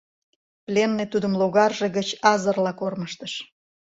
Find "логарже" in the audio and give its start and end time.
1.39-1.87